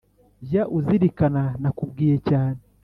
jya 0.47 0.63
uzirikana 0.77 1.43
nakubwiye 1.61 2.15
cyane 2.29 2.59